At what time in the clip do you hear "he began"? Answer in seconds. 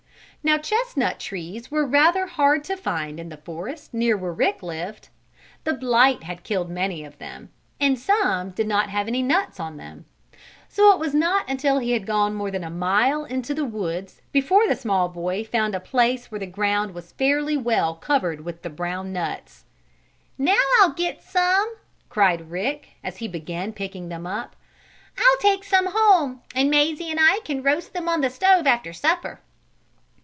23.17-23.73